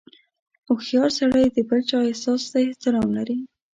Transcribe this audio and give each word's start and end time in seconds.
•هوښیار 0.67 1.09
سړی 1.19 1.45
د 1.51 1.57
بل 1.69 1.81
چا 1.89 1.97
احساس 2.09 2.41
ته 2.51 2.57
احترام 2.67 3.07
لري. 3.17 3.37